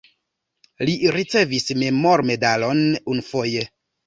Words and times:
Li 0.87 0.95
ricevis 1.15 1.67
memormedalon 1.83 2.83
unufoje. 3.15 3.69